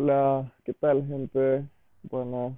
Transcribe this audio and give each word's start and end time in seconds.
Hola, 0.00 0.52
¿qué 0.64 0.74
tal, 0.74 1.04
gente? 1.08 1.64
Buenas 2.04 2.52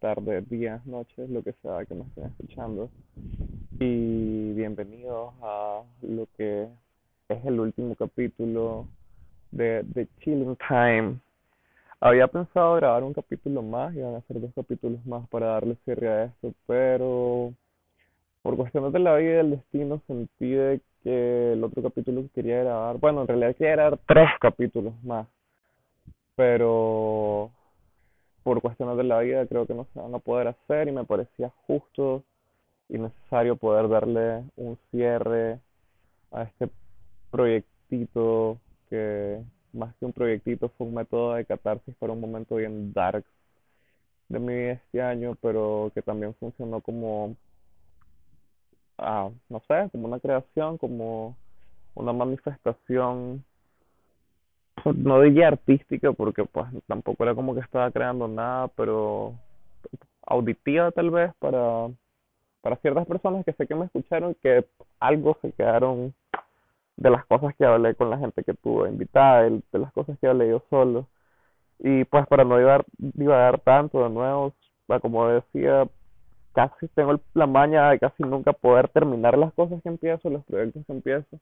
tardes, 0.00 0.48
días, 0.48 0.86
noches, 0.86 1.28
lo 1.28 1.42
que 1.42 1.52
sea 1.60 1.84
que 1.84 1.94
me 1.94 2.04
estén 2.04 2.24
escuchando. 2.24 2.88
Y 3.78 4.54
bienvenidos 4.54 5.34
a 5.42 5.82
lo 6.00 6.26
que 6.38 6.66
es 7.28 7.44
el 7.44 7.60
último 7.60 7.94
capítulo 7.94 8.86
de 9.50 9.84
The 9.92 10.08
Chilling 10.20 10.56
Time. 10.66 11.18
Había 12.00 12.26
pensado 12.26 12.76
grabar 12.76 13.02
un 13.02 13.12
capítulo 13.12 13.60
más, 13.60 13.94
y 13.94 14.00
van 14.00 14.14
a 14.14 14.22
ser 14.22 14.40
dos 14.40 14.54
capítulos 14.54 15.04
más 15.04 15.28
para 15.28 15.48
darle 15.48 15.76
cierre 15.84 16.08
a 16.08 16.24
esto, 16.24 16.54
pero 16.66 17.52
por 18.40 18.56
cuestiones 18.56 18.94
de 18.94 18.98
la 19.00 19.14
vida 19.16 19.32
y 19.32 19.36
del 19.36 19.50
destino 19.50 20.00
sentí 20.06 20.52
de 20.52 20.80
que 21.02 21.52
el 21.52 21.62
otro 21.62 21.82
capítulo 21.82 22.22
que 22.22 22.28
quería 22.30 22.60
grabar, 22.60 22.96
bueno, 22.96 23.20
en 23.20 23.28
realidad 23.28 23.56
quería 23.56 23.72
grabar 23.72 23.98
tres 24.06 24.30
capítulos 24.40 24.94
más 25.04 25.26
pero 26.38 27.50
por 28.44 28.62
cuestiones 28.62 28.96
de 28.96 29.02
la 29.02 29.18
vida 29.18 29.44
creo 29.48 29.66
que 29.66 29.74
no 29.74 29.88
se 29.92 29.98
van 29.98 30.14
a 30.14 30.20
poder 30.20 30.46
hacer 30.46 30.86
y 30.86 30.92
me 30.92 31.02
parecía 31.04 31.50
justo 31.66 32.22
y 32.88 32.96
necesario 32.96 33.56
poder 33.56 33.88
darle 33.88 34.44
un 34.56 34.78
cierre 34.92 35.58
a 36.30 36.44
este 36.44 36.70
proyectito 37.32 38.56
que 38.88 39.42
más 39.72 39.92
que 39.96 40.04
un 40.04 40.12
proyectito 40.12 40.68
fue 40.78 40.86
un 40.86 40.94
método 40.94 41.34
de 41.34 41.44
catarsis 41.44 41.92
para 41.96 42.12
un 42.12 42.20
momento 42.20 42.54
bien 42.54 42.92
dark 42.92 43.24
de 44.28 44.38
mi 44.38 44.54
vida 44.54 44.72
este 44.74 45.02
año, 45.02 45.36
pero 45.42 45.90
que 45.92 46.02
también 46.02 46.34
funcionó 46.34 46.80
como, 46.80 47.34
ah, 48.96 49.28
no 49.48 49.60
sé, 49.66 49.88
como 49.90 50.06
una 50.06 50.20
creación, 50.20 50.78
como 50.78 51.36
una 51.96 52.12
manifestación 52.12 53.44
no 54.96 55.20
diría 55.20 55.48
artística 55.48 56.12
porque 56.12 56.44
pues 56.44 56.66
tampoco 56.86 57.24
era 57.24 57.34
como 57.34 57.54
que 57.54 57.60
estaba 57.60 57.90
creando 57.90 58.28
nada, 58.28 58.68
pero 58.68 59.34
auditiva 60.26 60.90
tal 60.90 61.10
vez 61.10 61.32
para, 61.38 61.88
para 62.60 62.76
ciertas 62.76 63.06
personas 63.06 63.44
que 63.44 63.52
sé 63.52 63.66
que 63.66 63.74
me 63.74 63.86
escucharon 63.86 64.34
que 64.42 64.64
algo 65.00 65.36
se 65.42 65.52
quedaron 65.52 66.14
de 66.96 67.10
las 67.10 67.24
cosas 67.26 67.54
que 67.56 67.64
hablé 67.64 67.94
con 67.94 68.10
la 68.10 68.18
gente 68.18 68.42
que 68.44 68.54
tuve 68.54 68.88
invitada, 68.88 69.42
de 69.42 69.78
las 69.78 69.92
cosas 69.92 70.18
que 70.18 70.26
hablé 70.26 70.48
yo 70.48 70.62
solo. 70.68 71.06
Y 71.78 72.04
pues 72.04 72.26
para 72.26 72.44
no 72.44 72.58
divagar, 72.58 72.84
divagar 72.98 73.60
tanto 73.60 74.02
de 74.02 74.10
nuevo, 74.10 74.52
como 75.00 75.28
decía, 75.28 75.86
casi 76.52 76.88
tengo 76.88 77.20
la 77.34 77.46
maña 77.46 77.90
de 77.90 78.00
casi 78.00 78.24
nunca 78.24 78.52
poder 78.52 78.88
terminar 78.88 79.38
las 79.38 79.52
cosas 79.54 79.80
que 79.82 79.88
empiezo, 79.88 80.28
los 80.28 80.44
proyectos 80.44 80.84
que 80.86 80.92
empiezo 80.92 81.38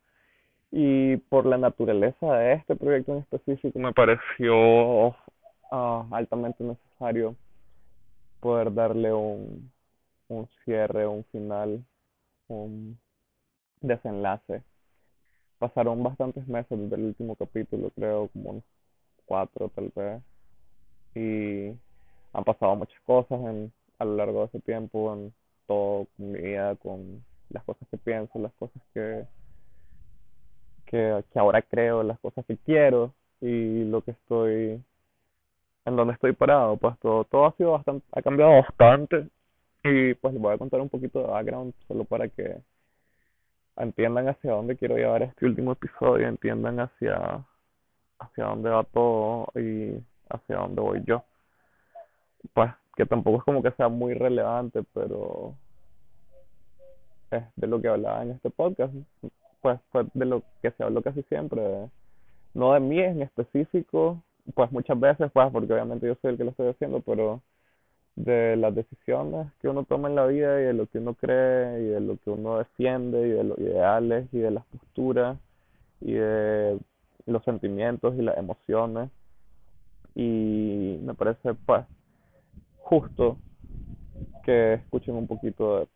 y 0.71 1.17
por 1.17 1.47
la 1.47 1.59
naturaleza 1.59 2.35
de 2.35 2.55
este 2.55 2.77
proyecto 2.77 3.13
en 3.13 3.19
específico 3.19 3.79
me 3.79 3.93
pareció 3.93 5.09
uh, 5.09 5.15
altamente 6.11 6.65
necesario 6.65 7.37
poder 8.41 8.73
darle 8.73 9.13
un, 9.13 9.71
un 10.29 10.49
cierre, 10.65 11.07
un 11.07 11.25
final, 11.25 11.85
un 12.49 12.99
desenlace. 13.81 14.63
Pasaron 15.59 16.03
bastantes 16.03 16.47
meses 16.47 16.79
desde 16.79 16.97
el 16.97 17.07
último 17.07 17.35
capítulo, 17.35 17.91
creo, 17.91 18.29
como 18.29 18.51
unos 18.51 18.65
cuatro 19.25 19.71
tal 19.71 19.91
vez, 19.95 20.23
y 21.15 21.75
han 22.33 22.45
pasado 22.45 22.77
muchas 22.77 23.01
cosas 23.03 23.41
en, 23.41 23.73
a 23.99 24.05
lo 24.05 24.17
largo 24.17 24.41
de 24.41 24.47
ese 24.47 24.61
tiempo, 24.61 25.15
en 25.15 25.33
todo 25.67 26.07
mi 26.19 26.39
vida, 26.39 26.77
con 26.77 27.25
las 27.49 27.65
cosas 27.65 27.89
que 27.89 27.97
pienso, 27.97 28.39
las 28.39 28.53
cosas 28.55 28.83
que 28.93 29.25
que, 30.87 31.23
ahora 31.35 31.63
creo, 31.63 32.03
las 32.03 32.19
cosas 32.21 32.45
que 32.47 32.57
quiero 32.59 33.13
y 33.41 33.85
lo 33.85 34.03
que 34.03 34.13
estoy, 34.13 34.83
en 35.85 35.97
donde 35.97 36.15
estoy 36.15 36.33
parado, 36.33 36.77
pues 36.77 36.99
todo, 37.01 37.25
todo 37.25 37.47
ha 37.47 37.53
sido 37.53 37.73
bastante, 37.73 38.07
ha 38.13 38.23
cambiado 38.23 38.53
bastante 38.53 39.29
y 39.85 40.15
pues 40.15 40.35
les 40.35 40.43
voy 40.43 40.55
a 40.55 40.59
contar 40.59 40.81
un 40.81 40.89
poquito 40.89 41.21
de 41.21 41.27
background 41.27 41.75
solo 41.87 42.05
para 42.05 42.29
que 42.29 42.57
entiendan 43.77 44.29
hacia 44.29 44.53
dónde 44.53 44.77
quiero 44.77 44.97
llevar 44.97 45.23
este 45.23 45.47
último 45.47 45.73
episodio, 45.73 46.27
entiendan 46.29 46.81
hacia, 46.81 47.45
hacia 48.19 48.45
dónde 48.45 48.71
va 48.71 48.85
todo 48.85 49.49
y 49.55 50.03
hacia 50.29 50.57
dónde 50.57 50.81
voy 50.81 51.03
yo. 51.05 51.23
Pues 52.55 52.71
que 52.97 53.05
tampoco 53.07 53.39
es 53.39 53.45
como 53.45 53.63
que 53.63 53.71
sea 53.73 53.89
muy 53.89 54.15
relevante, 54.15 54.83
pero 54.95 55.55
es 57.31 57.45
de 57.57 57.67
lo 57.67 57.81
que 57.81 57.89
hablaba 57.89 58.23
en 58.23 58.31
este 58.33 58.51
podcast 58.51 58.95
pues 59.61 59.81
fue 59.91 60.07
de 60.15 60.25
lo 60.27 60.43
que 60.63 60.71
se 60.73 60.83
habló 60.83 61.03
casi 61.03 61.23
siempre, 61.25 61.89
no 62.55 62.73
de 62.73 62.81
mí 62.81 63.01
en 63.01 63.23
específico, 63.23 64.23
pues 64.55 64.71
muchas 64.73 64.99
veces, 64.99 65.31
pues 65.33 65.51
porque 65.53 65.73
obviamente 65.73 66.07
yo 66.07 66.17
soy 66.23 66.33
el 66.33 66.37
que 66.37 66.45
lo 66.45 66.51
estoy 66.51 66.69
haciendo, 66.69 67.01
pero 67.01 67.41
de 68.17 68.57
las 68.57 68.75
decisiones 68.75 69.47
que 69.61 69.69
uno 69.69 69.85
toma 69.85 70.09
en 70.09 70.15
la 70.15 70.27
vida 70.27 70.59
y 70.61 70.65
de 70.65 70.73
lo 70.73 70.87
que 70.87 70.99
uno 70.99 71.15
cree 71.15 71.83
y 71.83 71.87
de 71.87 72.01
lo 72.01 72.17
que 72.17 72.31
uno 72.31 72.59
defiende 72.59 73.29
y 73.29 73.31
de 73.31 73.45
los 73.45 73.59
ideales 73.59 74.27
y 74.33 74.39
de 74.39 74.51
las 74.51 74.65
posturas 74.67 75.39
y 76.01 76.15
de 76.15 76.79
los 77.27 77.45
sentimientos 77.45 78.15
y 78.17 78.23
las 78.23 78.39
emociones. 78.39 79.11
Y 80.15 80.99
me 81.03 81.15
parece 81.15 81.55
pues 81.67 81.85
justo 82.79 83.37
que 84.45 84.75
escuchen 84.75 85.15
un 85.15 85.27
poquito 85.27 85.81
de 85.81 85.89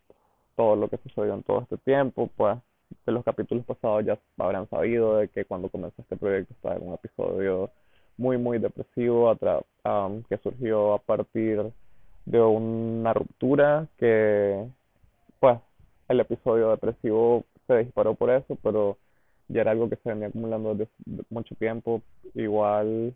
todo 0.57 0.77
lo 0.77 0.89
que 0.89 0.99
sucedió 0.99 1.33
en 1.33 1.43
todo 1.43 1.63
este 1.63 1.79
tiempo 1.79 2.29
pues 2.37 2.59
de 3.07 3.13
los 3.13 3.25
capítulos 3.25 3.65
pasados 3.65 4.05
ya 4.05 4.19
habrán 4.39 4.69
sabido 4.69 5.17
de 5.17 5.29
que 5.29 5.45
cuando 5.45 5.69
comenzó 5.69 6.03
este 6.03 6.17
proyecto 6.17 6.55
estaba 6.55 6.77
en 6.77 6.89
un 6.89 6.95
episodio 6.95 7.71
muy 8.17 8.37
muy 8.39 8.59
depresivo 8.59 9.33
um, 9.85 10.23
que 10.25 10.37
surgió 10.39 10.95
a 10.95 10.99
partir 10.99 11.73
de 12.27 12.41
una 12.41 13.13
ruptura 13.15 13.87
que 13.99 14.67
pues 15.39 15.59
el 16.09 16.21
episodio 16.21 16.71
depresivo 16.71 17.45
se 17.67 17.79
disparó 17.79 18.15
por 18.15 18.31
eso 18.31 18.57
pero 18.63 18.97
ya 19.51 19.63
era 19.63 19.73
algo 19.73 19.89
que 19.89 19.97
se 19.97 20.09
venía 20.09 20.29
acumulando 20.29 20.75
desde 20.75 20.91
mucho 21.29 21.55
tiempo. 21.57 22.03
Igual 22.35 23.15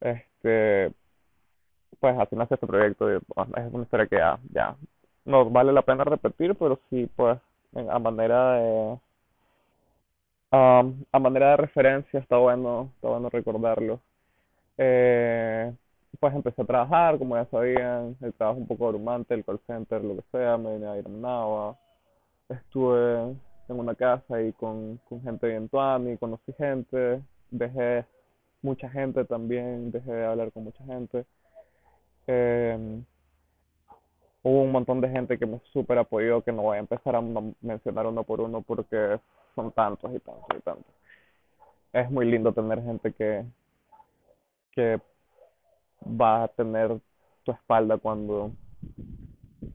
este 0.00 0.92
pues 2.00 2.18
así 2.18 2.36
nace 2.36 2.54
este 2.54 2.66
proyecto 2.66 3.10
y, 3.12 3.16
es 3.16 3.72
una 3.72 3.84
historia 3.84 4.06
que 4.06 4.16
ya, 4.16 4.38
ya 4.52 4.76
no 5.24 5.48
vale 5.48 5.72
la 5.72 5.82
pena 5.82 6.04
repetir 6.04 6.54
pero 6.54 6.78
sí 6.90 7.08
pues 7.16 7.38
a 7.90 7.98
manera 7.98 8.52
de 8.54 8.98
a 10.50 11.18
manera 11.18 11.50
de 11.50 11.56
referencia 11.58 12.20
está 12.20 12.38
bueno 12.38 12.90
está 12.96 13.08
bueno 13.08 13.28
recordarlo. 13.30 14.00
Eh, 14.78 15.72
pues 16.20 16.34
empecé 16.34 16.62
a 16.62 16.64
trabajar 16.66 17.18
como 17.18 17.36
ya 17.36 17.46
sabían 17.46 18.16
el 18.22 18.32
trabajo 18.34 18.58
un 18.60 18.66
poco 18.66 18.86
abrumante 18.86 19.34
el 19.34 19.44
call 19.44 19.60
center 19.66 20.02
lo 20.02 20.16
que 20.16 20.24
sea 20.32 20.56
me 20.56 20.74
vine 20.74 20.86
a 20.86 20.96
ir 20.98 21.06
a 21.06 21.08
Managua 21.08 21.78
estuve 22.48 23.36
en 23.68 23.80
una 23.80 23.94
casa 23.94 24.40
y 24.42 24.52
con, 24.52 24.98
con 25.08 25.22
gente 25.22 25.48
bien 25.48 25.68
tuani 25.68 26.16
conocí 26.18 26.52
gente. 26.52 27.22
Dejé 27.50 28.04
mucha 28.62 28.88
gente 28.90 29.24
también 29.24 29.90
dejé 29.90 30.12
de 30.12 30.26
hablar 30.26 30.52
con 30.52 30.64
mucha 30.64 30.84
gente. 30.84 31.24
Eh, 32.26 33.02
hubo 34.46 34.62
un 34.62 34.70
montón 34.70 35.00
de 35.00 35.08
gente 35.08 35.38
que 35.38 35.44
me 35.44 35.58
super 35.72 35.98
apoyó, 35.98 36.40
que 36.40 36.52
no 36.52 36.62
voy 36.62 36.76
a 36.76 36.80
empezar 36.80 37.16
a 37.16 37.20
mencionar 37.60 38.06
uno 38.06 38.22
por 38.22 38.40
uno 38.40 38.62
porque 38.62 39.18
son 39.56 39.72
tantos 39.72 40.14
y 40.14 40.20
tantos 40.20 40.56
y 40.56 40.60
tantos. 40.60 40.94
Es 41.92 42.08
muy 42.12 42.26
lindo 42.26 42.52
tener 42.52 42.80
gente 42.80 43.12
que, 43.12 43.44
que 44.70 45.00
va 46.00 46.44
a 46.44 46.48
tener 46.48 46.96
tu 47.42 47.50
espalda 47.50 47.98
cuando 47.98 48.52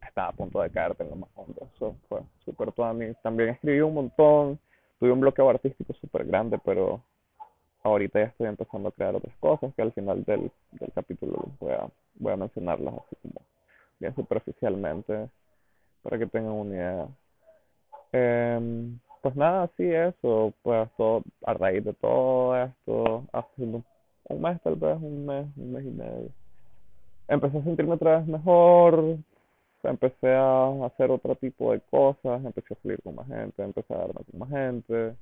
estás 0.08 0.30
a 0.30 0.32
punto 0.32 0.62
de 0.62 0.70
caerte 0.70 1.04
en 1.04 1.10
lo 1.10 1.16
más 1.18 1.30
hondo. 1.36 1.68
Eso 1.76 1.98
fue 2.08 2.22
súper 2.46 2.72
mí 2.94 3.14
También 3.22 3.50
escribí 3.50 3.82
un 3.82 3.94
montón, 3.94 4.58
tuve 5.02 5.12
un 5.12 5.20
bloqueo 5.20 5.50
artístico 5.50 5.92
súper 5.96 6.26
grande, 6.26 6.58
pero 6.64 7.04
ahorita 7.84 8.20
ya 8.20 8.26
estoy 8.28 8.48
empezando 8.48 8.88
a 8.88 8.94
crear 8.94 9.16
otras 9.16 9.36
cosas 9.42 9.74
que 9.76 9.82
al 9.82 9.92
final 9.92 10.24
del, 10.24 10.50
del 10.72 10.94
capítulo 10.94 11.44
voy 11.60 11.74
a, 11.74 11.90
voy 12.16 12.32
a 12.32 12.38
mencionarlas 12.38 12.94
así 12.94 13.18
como 13.22 13.42
bien 14.02 14.16
superficialmente, 14.16 15.30
para 16.02 16.18
que 16.18 16.26
tengan 16.28 16.54
una 16.54 16.76
idea. 16.76 17.08
Eh, 18.14 18.92
pues 19.22 19.36
nada, 19.36 19.64
así 19.64 19.84
eso, 19.84 20.54
pues 20.64 20.90
a 21.46 21.54
raíz 21.54 21.86
de 21.86 21.94
todo 21.94 22.58
esto, 22.58 23.24
hace 23.32 23.64
un 23.64 23.86
mes 24.42 24.62
tal 24.64 24.76
vez, 24.76 24.98
un 25.02 25.26
mes, 25.26 25.46
un 25.56 25.72
mes 25.74 25.86
y 25.86 25.92
medio, 25.92 26.30
empecé 27.28 27.60
a 27.60 27.64
sentirme 27.64 27.94
otra 27.94 28.18
vez 28.18 28.28
mejor, 28.28 29.18
empecé 29.84 30.34
a 30.34 30.86
hacer 30.86 31.12
otro 31.12 31.36
tipo 31.36 31.72
de 31.72 31.82
cosas, 31.82 32.44
empecé 32.44 32.74
a 32.74 32.82
salir 32.82 33.02
con 33.04 33.16
más 33.16 33.28
gente, 33.28 33.64
empecé 33.64 33.94
a 33.94 33.98
darme 33.98 34.22
con 34.30 34.40
más 34.40 34.50
gente, 34.50 35.16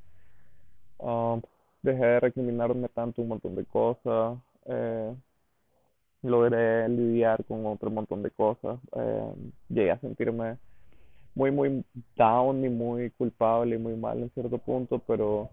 um, 0.99 1.41
dejé 1.81 2.05
de 2.05 2.19
recriminarme 2.21 2.87
tanto 2.89 3.21
un 3.21 3.27
montón 3.29 3.55
de 3.55 3.65
cosas, 3.65 4.37
eh, 4.65 5.13
logré 6.21 6.87
lidiar 6.89 7.43
con 7.45 7.65
otro 7.65 7.89
montón 7.89 8.23
de 8.23 8.31
cosas. 8.31 8.79
Eh, 8.95 9.33
llegué 9.69 9.91
a 9.91 9.99
sentirme 9.99 10.57
muy, 11.35 11.51
muy 11.51 11.83
down 12.15 12.63
y 12.65 12.69
muy 12.69 13.11
culpable 13.11 13.75
y 13.75 13.79
muy 13.79 13.95
mal 13.95 14.19
en 14.19 14.29
cierto 14.31 14.57
punto, 14.57 14.99
pero 14.99 15.49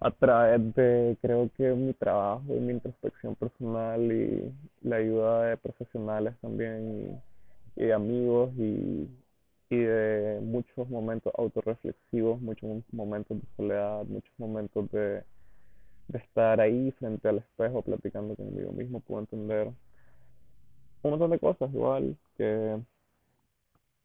a 0.00 0.10
través 0.10 0.74
de, 0.74 1.16
creo 1.20 1.50
que 1.56 1.70
mi 1.72 1.92
trabajo 1.92 2.42
y 2.48 2.60
mi 2.60 2.72
introspección 2.72 3.34
personal 3.34 4.00
y 4.00 4.52
la 4.82 4.96
ayuda 4.96 5.44
de 5.44 5.56
profesionales 5.56 6.34
también 6.40 7.20
y, 7.76 7.82
de 7.82 7.92
amigos 7.92 8.50
y, 8.58 9.08
y 9.70 9.76
de 9.76 10.40
muchos 10.42 10.88
momentos 10.88 11.32
autorreflexivos, 11.36 12.40
muchos 12.40 12.82
momentos 12.92 13.40
de 13.40 13.46
soledad, 13.56 14.04
muchos 14.04 14.32
momentos 14.38 14.90
de, 14.90 15.22
de 16.10 16.18
estar 16.18 16.60
ahí 16.60 16.90
frente 16.92 17.28
al 17.28 17.38
espejo 17.38 17.82
platicando 17.82 18.34
conmigo 18.36 18.72
mismo, 18.72 19.00
puedo 19.00 19.20
entender 19.20 19.68
un 21.02 21.10
montón 21.10 21.30
de 21.30 21.38
cosas 21.38 21.72
igual 21.72 22.16
que, 22.36 22.78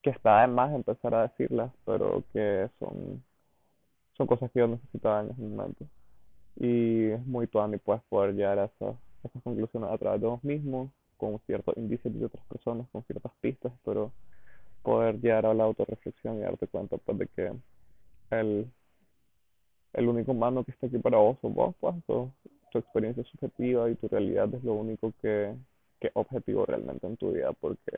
que 0.01 0.09
está 0.11 0.41
de 0.41 0.47
más 0.47 0.73
empezar 0.73 1.13
a 1.15 1.23
decirlas, 1.23 1.71
pero 1.85 2.23
que 2.31 2.69
son, 2.79 3.23
son 4.17 4.27
cosas 4.27 4.51
que 4.51 4.59
yo 4.59 4.67
necesitaba 4.67 5.21
en 5.21 5.31
ese 5.31 5.41
momento. 5.41 5.85
Y 6.57 7.09
es 7.11 7.25
muy 7.25 7.45
y 7.45 7.77
puedes 7.77 8.03
poder 8.03 8.33
llegar 8.35 8.59
a 8.59 8.65
esas, 8.65 8.95
esas 9.23 9.43
conclusiones 9.43 9.89
a 9.91 9.97
través 9.97 10.21
de 10.21 10.27
vos 10.27 10.43
mismo, 10.43 10.91
con 11.17 11.39
ciertos 11.45 11.75
indicios 11.77 12.13
de 12.17 12.25
otras 12.25 12.45
personas, 12.45 12.87
con 12.91 13.03
ciertas 13.03 13.31
pistas, 13.41 13.73
pero 13.83 14.11
poder 14.83 15.19
llegar 15.19 15.45
a 15.45 15.53
la 15.53 15.63
autorreflexión 15.63 16.37
y 16.37 16.41
darte 16.41 16.67
cuenta 16.67 16.97
pues 16.97 17.17
de 17.17 17.27
que 17.27 17.51
el, 18.31 18.71
el 19.95 20.09
único 20.09 20.33
mando 20.33 20.63
que 20.63 20.71
está 20.71 20.87
aquí 20.87 20.97
para 20.97 21.17
vos 21.17 21.37
sos 21.41 21.53
vos, 21.53 21.75
pues, 21.79 21.95
tu 22.05 22.79
experiencia 22.79 23.23
subjetiva 23.23 23.89
y 23.89 23.95
tu 23.95 24.07
realidad 24.09 24.53
es 24.53 24.63
lo 24.63 24.73
único 24.73 25.13
que, 25.21 25.55
que 25.99 26.11
objetivo 26.13 26.65
realmente 26.65 27.07
en 27.07 27.15
tu 27.15 27.31
vida, 27.31 27.53
porque 27.53 27.97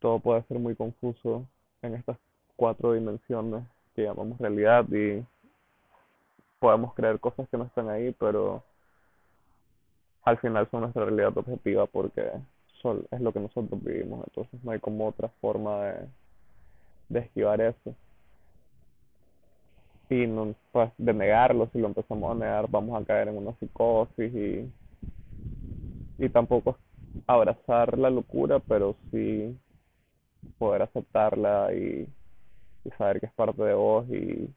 todo 0.00 0.18
puede 0.18 0.42
ser 0.44 0.58
muy 0.58 0.74
confuso 0.74 1.46
en 1.82 1.94
estas 1.94 2.18
cuatro 2.56 2.92
dimensiones 2.92 3.64
que 3.94 4.02
llamamos 4.02 4.38
realidad 4.38 4.84
y 4.90 5.24
podemos 6.58 6.94
creer 6.94 7.20
cosas 7.20 7.48
que 7.48 7.56
no 7.56 7.64
están 7.64 7.88
ahí, 7.88 8.14
pero 8.18 8.64
al 10.24 10.38
final 10.38 10.68
son 10.70 10.82
nuestra 10.82 11.04
realidad 11.04 11.36
objetiva 11.38 11.86
porque 11.86 12.28
son, 12.82 13.06
es 13.12 13.20
lo 13.20 13.32
que 13.32 13.40
nosotros 13.40 13.82
vivimos, 13.82 14.26
entonces 14.26 14.62
no 14.64 14.72
hay 14.72 14.80
como 14.80 15.06
otra 15.06 15.28
forma 15.40 15.84
de, 15.84 16.08
de 17.08 17.20
esquivar 17.20 17.60
eso. 17.60 17.94
Y 20.10 20.26
no, 20.26 20.54
pues 20.72 20.92
de 20.98 21.14
negarlo, 21.14 21.70
si 21.72 21.78
lo 21.78 21.86
empezamos 21.88 22.30
a 22.32 22.34
negar 22.34 22.68
vamos 22.70 23.00
a 23.00 23.04
caer 23.06 23.28
en 23.28 23.38
una 23.38 23.54
psicosis 23.58 24.34
y, 24.34 24.70
y 26.18 26.28
tampoco 26.28 26.78
abrazar 27.26 27.98
la 27.98 28.10
locura, 28.10 28.60
pero 28.60 28.96
sí 29.10 29.58
poder 30.58 30.82
aceptarla 30.82 31.72
y, 31.74 32.08
y 32.84 32.90
saber 32.98 33.20
que 33.20 33.26
es 33.26 33.32
parte 33.34 33.62
de 33.62 33.74
vos 33.74 34.06
y, 34.10 34.50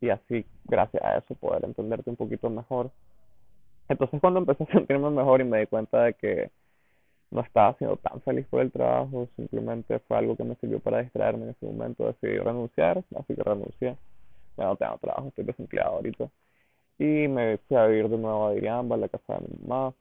y 0.00 0.10
así, 0.10 0.46
gracias 0.64 1.02
a 1.04 1.18
eso, 1.18 1.34
poder 1.36 1.64
entenderte 1.64 2.10
un 2.10 2.16
poquito 2.16 2.50
mejor. 2.50 2.90
Entonces 3.88 4.20
cuando 4.20 4.40
empecé 4.40 4.64
a 4.64 4.72
sentirme 4.72 5.10
mejor 5.10 5.40
y 5.40 5.44
me 5.44 5.60
di 5.60 5.66
cuenta 5.66 6.04
de 6.04 6.14
que 6.14 6.50
no 7.30 7.42
estaba 7.42 7.74
siendo 7.78 7.96
tan 7.98 8.22
feliz 8.22 8.46
por 8.48 8.62
el 8.62 8.72
trabajo, 8.72 9.28
simplemente 9.36 9.98
fue 10.00 10.18
algo 10.18 10.36
que 10.36 10.44
me 10.44 10.56
sirvió 10.56 10.80
para 10.80 11.02
distraerme 11.02 11.44
en 11.44 11.50
ese 11.50 11.66
momento, 11.66 12.06
decidí 12.06 12.38
renunciar, 12.38 13.04
así 13.16 13.34
que 13.34 13.42
renuncié, 13.42 13.96
no 14.64 14.76
tengo 14.76 14.98
trabajo, 14.98 15.28
estoy 15.28 15.44
desempleado 15.44 15.96
ahorita. 15.96 16.30
Y 16.98 17.28
me 17.28 17.58
fui 17.58 17.76
a 17.76 17.86
vivir 17.86 18.08
de 18.08 18.18
nuevo 18.18 18.48
a 18.48 18.52
Diriamba, 18.52 18.96
a 18.96 18.98
la 18.98 19.08
casa 19.08 19.34
de 19.38 19.48
mi 19.48 19.68
mamá, 19.68 19.94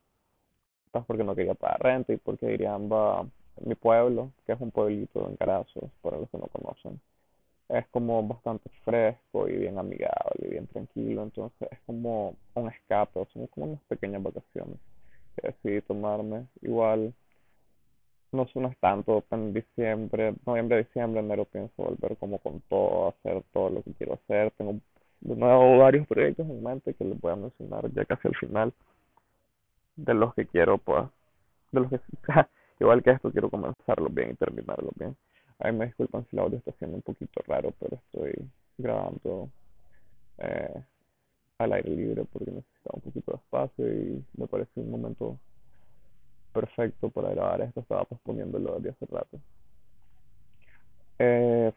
pues 0.92 1.06
porque 1.06 1.24
no 1.24 1.36
quería 1.36 1.54
pagar 1.56 1.82
renta 1.82 2.14
y 2.14 2.18
porque 2.18 2.48
Diriamba, 2.48 3.26
mi 3.66 3.76
pueblo, 3.76 4.32
que 4.46 4.54
es 4.54 4.62
un 4.62 4.72
pueblito 4.72 5.28
en 5.30 5.36
Carazos, 5.38 5.86
para 6.02 6.18
los 6.18 6.30
que 6.30 6.38
no 6.38 6.48
conocen, 6.48 7.00
es 7.70 7.88
como 7.90 8.26
bastante 8.26 8.70
fresco 8.84 9.48
y 9.48 9.58
bien 9.58 9.78
amigable 9.78 10.40
y 10.40 10.50
bien 10.50 10.68
tranquilo, 10.68 11.24
entonces 11.24 11.68
es 11.72 11.80
como 11.86 12.36
un 12.56 12.70
escape, 12.70 13.26
son 13.34 13.48
como 13.48 13.68
unas 13.68 13.82
pequeñas 13.84 14.24
vacaciones 14.24 14.78
que 15.36 15.48
decidí 15.48 15.82
tomarme. 15.82 16.48
Igual 16.62 17.14
no, 18.32 18.44
es 18.44 18.78
tanto 18.80 19.24
en 19.32 19.54
diciembre, 19.54 20.36
noviembre, 20.46 20.80
diciembre, 20.80 21.22
enero 21.22 21.46
pienso 21.46 21.74
volver 21.78 22.18
como 22.18 22.40
con 22.40 22.62
todo, 22.70 23.10
hacer 23.10 23.44
todo 23.54 23.70
lo 23.70 23.84
que 23.84 23.94
quiero 23.94 24.16
hacer. 24.16 24.52
Tengo 24.58 24.80
de 25.22 25.36
nuevo 25.36 25.78
varios 25.80 26.08
proyectos 26.08 26.48
en 26.48 26.64
mente 26.64 26.94
que 26.94 27.04
les 27.04 27.20
voy 27.20 27.32
a 27.32 27.36
mencionar 27.36 27.92
ya 27.94 28.06
casi 28.06 28.28
al 28.28 28.36
final 28.36 28.74
de 29.96 30.14
los 30.14 30.34
que 30.36 30.46
quiero 30.46 30.78
pues 30.78 31.06
de 31.72 31.80
los 31.82 31.90
que 31.90 32.00
igual 32.80 33.02
que 33.02 33.12
esto 33.12 33.32
quiero 33.32 33.50
comenzarlo 33.50 34.10
bien 34.10 34.32
y 34.32 34.36
terminarlo 34.36 34.92
bien 34.96 35.16
Ay, 35.60 35.74
me 35.74 35.88
disculpan 35.88 36.26
si 36.30 36.36
el 36.36 36.44
audio 36.44 36.60
está 36.60 36.72
siendo 36.74 36.98
un 36.98 37.02
poquito 37.02 37.42
raro, 37.48 37.74
pero 37.80 37.96
estoy 37.96 38.48
grabando 38.78 39.50
eh, 40.38 40.84
al 41.58 41.74
aire 41.74 41.90
libre 41.90 42.26
porque 42.32 42.52
necesitaba 42.52 42.94
un 42.98 43.02
poquito 43.02 43.32
de 43.32 43.38
espacio 43.38 43.94
y 43.94 44.26
me 44.38 44.48
parece 44.48 44.80
un 44.80 44.92
momento 44.92 45.40
perfecto 46.58 47.10
para 47.10 47.30
grabar 47.32 47.62
esto. 47.62 47.82
Estaba 47.82 48.04
posponiéndolo 48.06 48.76
desde 48.80 48.90
hace 48.90 49.06
rato. 49.06 49.40
Eh, 51.20 51.72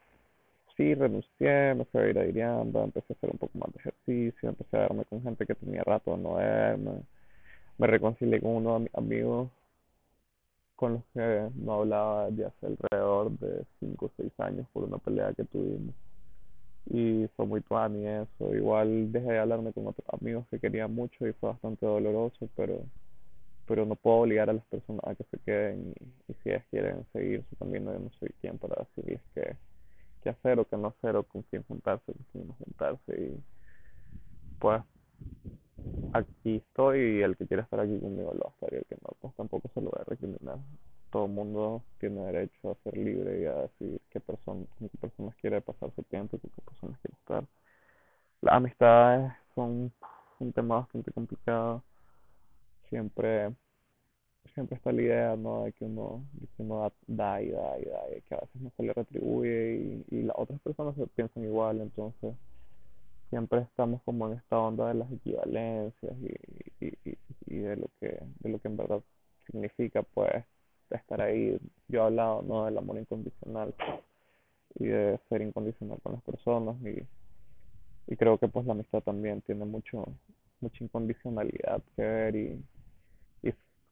sí, 0.76 0.94
renuncié, 0.94 1.74
me 1.74 1.84
fui 1.86 2.00
a 2.00 2.08
ir 2.08 2.18
a 2.18 2.26
Iriamba, 2.26 2.84
empecé 2.84 3.12
a 3.12 3.16
hacer 3.16 3.30
un 3.30 3.38
poco 3.38 3.58
más 3.58 3.72
de 3.72 3.80
ejercicio, 3.80 4.48
empecé 4.48 4.76
a 4.76 4.80
verme 4.80 5.04
con 5.04 5.22
gente 5.22 5.46
que 5.46 5.54
tenía 5.54 5.82
rato 5.84 6.16
de 6.16 6.22
no 6.22 6.34
verme. 6.34 7.02
Me 7.78 7.86
reconcilié 7.86 8.40
con 8.40 8.52
uno 8.52 8.74
de 8.74 8.80
mis 8.80 8.94
amigos 8.94 9.50
con 10.76 10.94
los 10.94 11.04
que 11.12 11.50
no 11.56 11.74
hablaba 11.74 12.30
desde 12.30 12.46
hace 12.46 12.66
alrededor 12.66 13.30
de 13.38 13.64
5 13.80 14.06
o 14.06 14.10
6 14.16 14.32
años 14.38 14.66
por 14.72 14.84
una 14.84 14.98
pelea 14.98 15.34
que 15.34 15.44
tuvimos. 15.44 15.94
Y 16.86 17.28
fue 17.36 17.46
muy 17.46 17.60
tuani 17.62 18.06
eso. 18.06 18.54
Igual 18.54 19.12
dejé 19.12 19.32
de 19.32 19.38
hablarme 19.38 19.72
con 19.72 19.86
otros 19.86 20.06
amigos 20.12 20.46
que 20.50 20.58
quería 20.60 20.88
mucho 20.88 21.26
y 21.26 21.32
fue 21.34 21.50
bastante 21.50 21.86
doloroso, 21.86 22.48
pero 22.56 22.82
pero 23.70 23.86
no 23.86 23.94
puedo 23.94 24.16
obligar 24.16 24.50
a 24.50 24.52
las 24.52 24.64
personas 24.64 25.00
a 25.04 25.14
que 25.14 25.22
se 25.30 25.38
queden 25.46 25.94
y, 26.26 26.34
si 26.42 26.48
ellas 26.50 26.64
quieren 26.72 27.06
seguir 27.12 27.44
yo 27.60 27.66
no 27.66 28.10
soy 28.18 28.30
quien 28.40 28.58
para 28.58 28.82
decirles 28.82 29.20
qué, 29.32 29.56
qué 30.24 30.30
hacer 30.30 30.58
o 30.58 30.64
qué 30.64 30.76
no 30.76 30.88
hacer 30.88 31.14
o 31.14 31.22
con 31.22 31.42
quién 31.42 31.62
juntarse, 31.62 32.12
con 32.12 32.26
quién 32.32 32.48
no 32.48 32.54
juntarse. 32.54 33.12
Y 33.16 33.40
pues 34.58 34.82
aquí 36.14 36.56
estoy 36.56 37.18
y 37.18 37.22
el 37.22 37.36
que 37.36 37.46
quiera 37.46 37.62
estar 37.62 37.78
aquí 37.78 37.96
conmigo 38.00 38.34
lo 38.34 38.40
va 38.40 38.48
a 38.48 38.54
estar 38.54 38.72
y 38.72 38.76
el 38.78 38.84
que 38.86 38.96
no, 38.96 39.16
pues 39.20 39.36
tampoco 39.36 39.70
se 39.72 39.80
lo 39.80 39.90
voy 39.90 40.00
a 40.00 40.10
recriminar. 40.10 40.58
Todo 41.12 41.26
el 41.26 41.30
mundo 41.30 41.84
tiene 42.00 42.26
derecho 42.26 42.72
a 42.72 42.74
ser 42.82 42.96
libre 42.96 43.42
y 43.42 43.44
a 43.44 43.54
decidir 43.54 44.00
qué, 44.10 44.18
persona, 44.18 44.66
qué 44.80 44.88
personas 45.00 45.36
quiere 45.36 45.60
pasar 45.60 45.92
su 45.94 46.02
tiempo 46.02 46.38
y 46.38 46.40
qué 46.40 46.60
personas 46.62 46.98
quiere 46.98 47.16
estar. 47.20 47.44
Las 48.40 48.54
amistades 48.56 49.32
son 49.54 49.92
un 50.40 50.52
tema 50.52 50.80
bastante 50.80 51.12
complicado. 51.12 51.84
Siempre 52.90 53.54
siempre 54.54 54.76
está 54.76 54.92
la 54.92 55.02
idea 55.02 55.36
¿no? 55.36 55.64
de 55.64 55.72
que 55.72 55.84
uno, 55.84 56.24
que 56.56 56.62
uno 56.62 56.92
da 57.06 57.42
y 57.42 57.50
da 57.50 57.78
y 57.78 57.84
da 57.84 58.00
y 58.16 58.20
que 58.22 58.34
a 58.34 58.40
veces 58.40 58.60
no 58.60 58.72
se 58.76 58.82
le 58.82 58.92
retribuye 58.92 59.76
y, 59.76 60.04
y 60.16 60.22
las 60.22 60.36
otras 60.38 60.60
personas 60.60 60.94
piensan 61.14 61.44
igual, 61.44 61.80
entonces 61.80 62.34
siempre 63.30 63.60
estamos 63.60 64.02
como 64.02 64.28
en 64.28 64.38
esta 64.38 64.58
onda 64.58 64.88
de 64.88 64.94
las 64.94 65.10
equivalencias 65.12 66.14
y, 66.20 66.84
y, 66.84 67.18
y, 67.46 67.56
de 67.58 67.76
lo 67.76 67.86
que 68.00 68.20
de 68.40 68.48
lo 68.48 68.58
que 68.58 68.68
en 68.68 68.76
verdad 68.76 69.02
significa 69.46 70.02
pues 70.02 70.44
estar 70.90 71.20
ahí 71.20 71.56
yo 71.88 72.00
he 72.00 72.06
hablado 72.06 72.42
no 72.42 72.64
del 72.64 72.76
amor 72.76 72.98
incondicional 72.98 73.72
y 74.74 74.86
de 74.86 75.18
ser 75.28 75.42
incondicional 75.42 76.00
con 76.02 76.14
las 76.14 76.22
personas 76.22 76.76
y, 76.82 77.06
y 78.12 78.16
creo 78.16 78.38
que 78.38 78.48
pues 78.48 78.66
la 78.66 78.72
amistad 78.72 79.00
también 79.02 79.40
tiene 79.42 79.64
mucho 79.64 80.04
mucha 80.60 80.82
incondicionalidad 80.82 81.82
que 81.94 82.02
ver 82.02 82.36
y, 82.36 82.46
y 82.48 82.79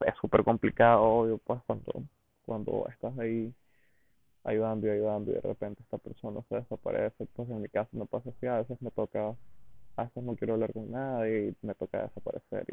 es 0.05 0.15
súper 0.21 0.43
complicado 0.43 1.01
obvio 1.03 1.37
pues 1.39 1.61
cuando 1.65 2.03
cuando 2.45 2.87
estás 2.89 3.17
ahí 3.19 3.53
ayudando 4.43 4.87
y 4.87 4.89
ayudando 4.89 5.31
y 5.31 5.35
de 5.35 5.41
repente 5.41 5.83
esta 5.83 5.97
persona 5.97 6.41
se 6.49 6.55
desaparece, 6.55 7.25
pues 7.35 7.49
en 7.49 7.61
mi 7.61 7.69
caso 7.69 7.89
me 7.93 8.05
pasa 8.05 8.29
así, 8.29 8.47
a 8.47 8.57
veces 8.57 8.81
me 8.81 8.91
toca, 8.91 9.35
a 9.95 10.03
veces 10.03 10.23
no 10.23 10.35
quiero 10.35 10.53
hablar 10.55 10.73
con 10.73 10.89
nadie 10.91 11.49
y 11.49 11.65
me 11.65 11.75
toca 11.75 12.03
desaparecer 12.03 12.65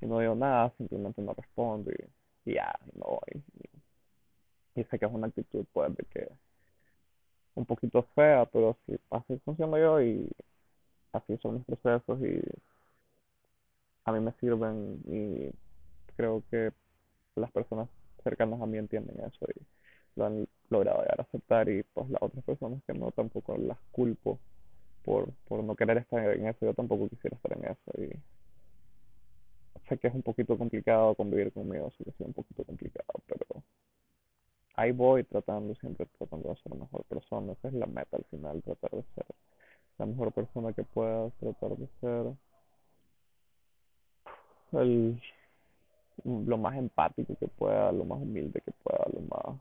y, 0.00 0.06
no 0.06 0.18
digo 0.20 0.34
nada, 0.34 0.72
simplemente 0.78 1.20
no 1.20 1.34
respondo 1.34 1.90
y, 1.90 2.50
y 2.50 2.54
ya, 2.54 2.72
no 2.94 3.04
voy. 3.04 3.42
Y, 4.74 4.84
sé 4.84 4.98
que 4.98 5.04
es 5.04 5.12
una 5.12 5.26
actitud 5.26 5.66
pues 5.74 5.94
de 5.94 6.04
que 6.04 6.28
un 7.54 7.66
poquito 7.66 8.02
fea, 8.14 8.46
pero 8.46 8.78
sí, 8.86 8.96
así 9.10 9.38
funciono 9.44 9.76
yo 9.76 10.00
y 10.00 10.26
así 11.12 11.36
son 11.42 11.56
mis 11.56 11.64
procesos 11.66 12.18
y 12.22 12.40
a 14.04 14.12
mí 14.12 14.20
me 14.20 14.32
sirven 14.40 15.02
y 15.06 15.50
creo 16.20 16.44
que 16.50 16.70
las 17.34 17.50
personas 17.50 17.88
cercanas 18.22 18.60
a 18.60 18.66
mí 18.66 18.76
entienden 18.76 19.18
eso 19.20 19.46
y 19.56 19.62
lo 20.16 20.26
han 20.26 20.46
logrado 20.68 21.00
llegar 21.00 21.22
aceptar 21.22 21.68
y 21.70 21.82
pues 21.82 22.10
las 22.10 22.22
otras 22.22 22.44
personas 22.44 22.82
que 22.86 22.92
no 22.92 23.10
tampoco 23.12 23.56
las 23.56 23.78
culpo 23.90 24.38
por, 25.02 25.32
por 25.48 25.64
no 25.64 25.74
querer 25.74 25.96
estar 25.96 26.22
en 26.36 26.46
eso, 26.46 26.66
yo 26.66 26.74
tampoco 26.74 27.08
quisiera 27.08 27.36
estar 27.36 27.56
en 27.56 27.64
eso 27.64 28.02
y 28.02 28.10
sé 29.88 29.96
que 29.96 30.08
es 30.08 30.14
un 30.14 30.22
poquito 30.22 30.58
complicado 30.58 31.14
convivir 31.14 31.52
conmigo, 31.52 31.90
sí 31.96 32.04
que 32.04 32.10
es 32.10 32.20
un 32.20 32.34
poquito 32.34 32.64
complicado, 32.64 33.22
pero 33.26 33.64
ahí 34.74 34.92
voy 34.92 35.24
tratando, 35.24 35.74
siempre 35.76 36.06
tratando 36.18 36.50
de 36.50 36.56
ser 36.56 36.74
mejor 36.74 37.02
persona, 37.04 37.54
esa 37.54 37.68
es 37.68 37.74
la 37.74 37.86
meta 37.86 38.18
al 38.18 38.24
final, 38.24 38.62
tratar 38.62 38.90
de 38.90 39.04
ser 39.14 39.24
la 39.96 40.04
mejor 40.04 40.32
persona 40.32 40.74
que 40.74 40.84
puedas, 40.84 41.32
tratar 41.40 41.76
de 41.78 41.88
ser 42.02 42.26
el, 44.72 45.20
lo 46.24 46.58
más 46.58 46.76
empático 46.76 47.34
que 47.36 47.48
pueda, 47.48 47.92
lo 47.92 48.04
más 48.04 48.20
humilde 48.20 48.60
que 48.60 48.72
pueda, 48.72 49.04
lo 49.12 49.20
más, 49.22 49.60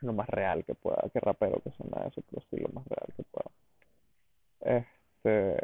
lo 0.00 0.12
más 0.12 0.28
real 0.28 0.64
que 0.64 0.74
pueda. 0.74 1.08
Qué 1.12 1.20
rapero 1.20 1.60
que 1.62 1.72
suena 1.72 2.06
eso, 2.06 2.22
pero 2.30 2.42
sí 2.50 2.56
lo 2.56 2.68
más 2.68 2.86
real 2.86 3.12
que 3.16 3.22
pueda. 3.24 3.50
Este, 4.60 5.56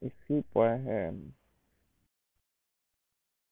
y 0.00 0.10
sí, 0.26 0.44
pues 0.52 0.80
eh, 0.86 1.12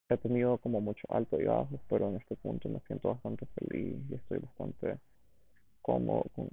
he 0.08 0.16
tenido 0.16 0.58
como 0.58 0.80
muchos 0.80 1.08
altos 1.10 1.40
y 1.40 1.44
bajos, 1.44 1.80
pero 1.88 2.08
en 2.08 2.16
este 2.16 2.36
punto 2.36 2.68
me 2.68 2.80
siento 2.80 3.08
bastante 3.08 3.46
feliz 3.46 3.96
y 4.10 4.14
estoy 4.14 4.38
bastante 4.38 4.98
cómodo 5.82 6.24
con 6.34 6.48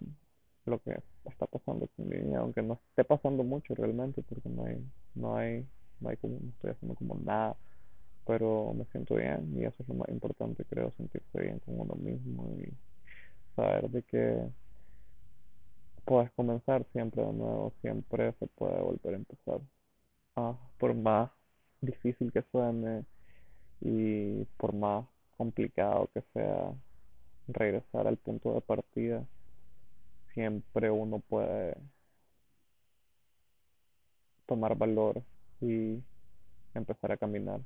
lo 0.66 0.80
que 0.80 1.00
está 1.26 1.46
pasando 1.46 1.88
con 1.96 2.10
mi 2.10 2.18
vida, 2.18 2.40
aunque 2.40 2.62
no 2.62 2.80
esté 2.90 3.04
pasando 3.04 3.44
mucho 3.44 3.74
realmente, 3.74 4.22
porque 4.24 4.50
no 4.50 4.66
hay, 4.66 4.86
no 5.16 5.38
hay, 5.38 5.66
no 6.00 6.10
hay 6.10 6.18
como, 6.18 6.40
no 6.40 6.50
estoy 6.50 6.72
haciendo 6.72 6.96
como 6.96 7.16
nada, 7.16 7.56
pero 8.28 8.74
me 8.76 8.86
siento 8.88 9.16
bien 9.16 9.54
y 9.58 9.66
eso 9.66 9.76
es 9.84 9.90
lo 9.90 9.96
más 9.96 10.10
importante, 10.10 10.66
creo, 10.66 10.92
sentirse 10.98 11.42
bien 11.42 11.60
con 11.62 11.80
uno 11.80 11.96
mismo 11.96 12.50
y 12.60 12.74
saber 13.56 13.90
de 13.90 14.04
que 14.04 14.50
puedes 16.06 16.32
comenzar 16.34 16.86
siempre 16.94 17.24
de 17.24 17.34
nuevo, 17.34 17.74
siempre 17.82 18.34
se 18.40 18.48
puede 18.48 18.82
volver 18.82 19.14
a 19.14 19.18
empezar. 19.18 19.62
Ah, 20.38 20.58
por 20.80 20.94
más 20.96 21.32
difícil 21.82 22.32
que 22.34 22.44
suene 22.52 23.06
y 23.82 24.46
por 24.58 24.74
más 24.74 25.08
complicado 25.38 26.10
que 26.14 26.24
sea 26.34 26.74
regresar 27.48 28.08
al 28.08 28.18
punto 28.18 28.54
de 28.56 28.62
partida, 28.62 29.26
siempre 30.34 30.90
uno 30.92 31.20
puede 31.20 31.76
tomar 34.48 34.76
valor 34.78 35.24
y 35.62 36.04
empezar 36.74 37.12
a 37.14 37.18
caminar, 37.18 37.62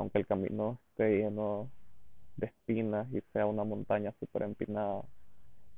aunque 0.00 0.18
el 0.18 0.26
camino 0.26 0.80
esté 0.90 1.18
lleno 1.18 1.70
de 2.36 2.46
espinas 2.48 3.06
y 3.12 3.20
sea 3.32 3.46
una 3.46 3.64
montaña 3.64 4.14
súper 4.20 4.42
empinada 4.44 5.02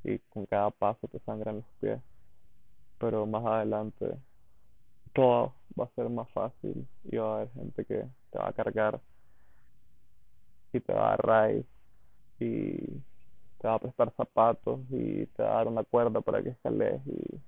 y 0.05 0.19
con 0.31 0.47
cada 0.47 0.71
paso 0.71 1.09
te 1.09 1.19
sangran 1.21 1.57
los 1.57 1.67
pies, 1.81 2.01
pero 2.99 3.27
más 3.27 3.45
adelante 3.45 4.17
todo 5.13 5.57
va 5.79 5.85
a 5.87 5.95
ser 5.97 6.09
más 6.09 6.31
fácil 6.33 6.89
y 7.05 7.17
va 7.17 7.33
a 7.33 7.37
haber 7.37 7.53
gente 7.53 7.85
que 7.85 8.07
te 8.31 8.39
va 8.39 8.49
a 8.49 8.53
cargar 8.53 9.01
y 10.73 10.81
te 10.81 10.93
va 10.93 11.15
a 11.15 11.17
dar 11.17 11.65
y 12.39 12.77
te 13.59 13.69
va 13.69 13.75
a 13.75 13.79
prestar 13.81 14.13
zapatos 14.17 14.81
y 14.91 15.27
te 15.27 15.43
va 15.43 15.53
a 15.53 15.57
dar 15.57 15.69
una 15.69 15.85
cuerda 15.85 16.21
para 16.21 16.43
que 16.43 16.51
escales 16.51 17.03
y, 17.07 17.41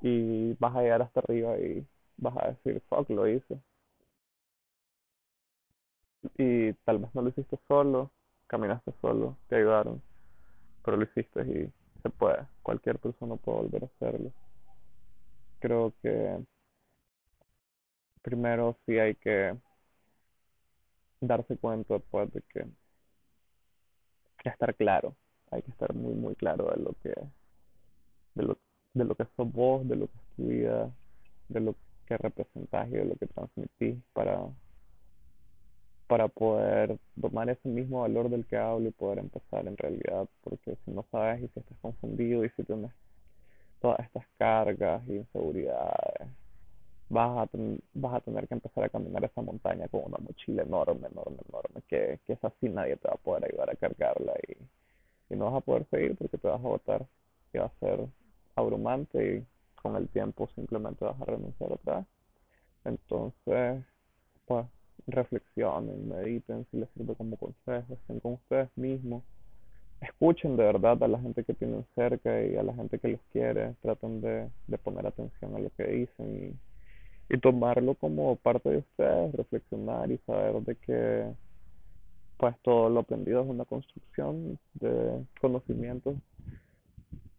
y 0.00 0.54
vas 0.54 0.74
a 0.76 0.82
llegar 0.82 1.02
hasta 1.02 1.20
arriba 1.20 1.58
y 1.58 1.86
vas 2.16 2.36
a 2.38 2.48
decir, 2.48 2.82
fuck, 2.88 3.08
lo 3.10 3.28
hice. 3.28 3.60
Y 6.36 6.72
tal 6.84 6.98
vez 6.98 7.14
no 7.14 7.22
lo 7.22 7.28
hiciste 7.28 7.58
solo, 7.68 8.10
caminaste 8.46 8.92
solo, 9.00 9.36
te 9.48 9.56
ayudaron, 9.56 10.02
pero 10.84 10.96
lo 10.96 11.04
hiciste 11.04 11.40
y 11.42 11.72
se 12.02 12.10
puede. 12.10 12.46
Cualquier 12.62 12.98
persona 12.98 13.36
puede 13.36 13.58
volver 13.58 13.84
a 13.84 13.86
hacerlo. 13.86 14.32
Creo 15.60 15.92
que 16.02 16.38
primero 18.22 18.76
sí 18.86 18.98
hay 18.98 19.14
que 19.14 19.56
darse 21.20 21.56
cuenta 21.56 21.98
pues 21.98 22.32
de 22.32 22.42
que 22.42 22.66
estar 24.48 24.74
claro, 24.74 25.14
hay 25.50 25.62
que 25.62 25.70
estar 25.70 25.94
muy 25.94 26.14
muy 26.14 26.34
claro 26.34 26.70
de 26.70 26.82
lo 26.82 26.92
que 27.02 27.14
de 28.34 28.42
lo, 28.42 28.58
de 28.94 29.04
lo 29.04 29.14
que 29.14 29.26
sos 29.36 29.52
vos, 29.52 29.88
de 29.88 29.96
lo 29.96 30.06
que 30.06 30.16
es 30.16 30.36
tu 30.36 30.46
vida, 30.46 30.90
de 31.48 31.60
lo 31.60 31.74
que 32.06 32.16
representás 32.16 32.88
y 32.88 32.92
de 32.92 33.04
lo 33.04 33.16
que 33.16 33.26
transmitís 33.26 33.96
para 34.12 34.48
para 36.08 36.26
poder 36.26 36.98
tomar 37.20 37.50
ese 37.50 37.68
mismo 37.68 38.00
valor 38.00 38.30
del 38.30 38.46
que 38.46 38.56
hablo 38.56 38.88
y 38.88 38.92
poder 38.92 39.18
empezar 39.18 39.68
en 39.68 39.76
realidad, 39.76 40.26
porque 40.42 40.76
si 40.84 40.90
no 40.90 41.04
sabes 41.12 41.42
y 41.42 41.48
si 41.48 41.60
estás 41.60 41.78
confundido 41.80 42.44
y 42.44 42.50
si 42.50 42.64
tienes 42.64 42.90
todas 43.80 44.00
estas 44.00 44.24
cargas 44.38 45.06
y 45.06 45.16
inseguridades, 45.16 46.28
vas 47.10 47.38
a, 47.42 48.20
tener 48.20 48.48
que 48.48 48.54
empezar 48.54 48.84
a 48.84 48.88
caminar 48.88 49.24
esa 49.24 49.42
montaña 49.42 49.86
con 49.88 50.02
una 50.06 50.18
mochila 50.18 50.62
enorme, 50.62 51.08
enorme, 51.08 51.38
enorme, 51.48 51.82
que, 51.88 52.20
que 52.26 52.32
es 52.32 52.44
así 52.44 52.68
nadie 52.68 52.96
te 52.96 53.08
va 53.08 53.14
a 53.14 53.18
poder 53.18 53.44
ayudar 53.44 53.70
a 53.70 53.76
cargarla 53.76 54.32
y, 54.48 55.34
y 55.34 55.36
no 55.36 55.46
vas 55.46 55.56
a 55.56 55.60
poder 55.60 55.86
seguir 55.90 56.16
porque 56.16 56.38
te 56.38 56.48
vas 56.48 56.60
a 56.60 56.66
agotar 56.66 57.06
y 57.52 57.58
va 57.58 57.66
a 57.66 57.80
ser 57.80 58.06
abrumante 58.56 59.36
y 59.36 59.46
con 59.80 59.96
el 59.96 60.08
tiempo 60.08 60.48
simplemente 60.54 61.04
vas 61.04 61.20
a 61.20 61.24
renunciar 61.24 61.72
otra. 61.72 62.04
Entonces, 62.84 63.84
pues 64.46 64.66
reflexionen, 65.06 66.08
mediten, 66.08 66.66
si 66.70 66.78
les 66.78 66.88
sirve 66.90 67.14
como 67.14 67.36
consejo, 67.36 67.94
estén 67.94 68.20
con 68.20 68.34
ustedes 68.34 68.68
mismos, 68.76 69.22
escuchen 70.00 70.56
de 70.56 70.64
verdad 70.64 71.02
a 71.02 71.08
la 71.08 71.18
gente 71.20 71.44
que 71.44 71.54
tienen 71.54 71.84
cerca 71.94 72.44
y 72.44 72.56
a 72.56 72.62
la 72.62 72.74
gente 72.74 72.98
que 72.98 73.08
los 73.08 73.20
quiere, 73.32 73.74
traten 73.82 74.20
de, 74.20 74.48
de 74.66 74.78
poner 74.78 75.06
atención 75.06 75.54
a 75.56 75.58
lo 75.58 75.70
que 75.70 75.84
dicen 75.84 76.56
y, 77.30 77.34
y 77.34 77.38
tomarlo 77.38 77.94
como 77.94 78.36
parte 78.36 78.70
de 78.70 78.78
ustedes, 78.78 79.34
reflexionar 79.34 80.10
y 80.10 80.18
saber 80.18 80.62
de 80.62 80.74
que 80.76 81.32
pues 82.38 82.54
todo 82.62 82.88
lo 82.88 83.00
aprendido 83.00 83.42
es 83.42 83.48
una 83.48 83.64
construcción 83.64 84.58
de 84.74 85.24
conocimientos 85.40 86.14